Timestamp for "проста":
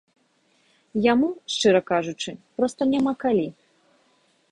2.61-2.81